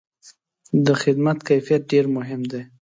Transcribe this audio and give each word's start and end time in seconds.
د 0.85 0.87
خدمت 1.01 1.37
کیفیت 1.49 1.81
ډېر 1.91 2.05
مهم 2.17 2.41
دی. 2.51 2.61